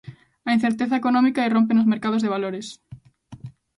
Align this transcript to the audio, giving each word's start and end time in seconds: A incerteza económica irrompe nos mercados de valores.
A 0.47 0.49
incerteza 0.57 0.99
económica 1.01 1.47
irrompe 1.49 1.73
nos 1.75 1.89
mercados 1.93 2.21
de 2.23 2.33
valores. 2.35 2.67